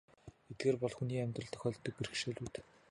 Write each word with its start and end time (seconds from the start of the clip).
Эдгээр 0.51 0.77
бол 0.81 0.95
хүний 0.97 1.23
амьдралд 1.23 1.53
тохиолддог 1.53 1.95
л 1.99 2.01
бэрхшээлүүд. 2.09 2.55